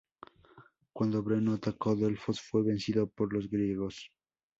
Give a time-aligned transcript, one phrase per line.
[0.95, 4.11] Cuando Breno atacó Delfos fue vencido por los griegos.